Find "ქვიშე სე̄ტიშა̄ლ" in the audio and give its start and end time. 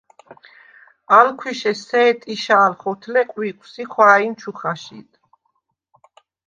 1.39-2.73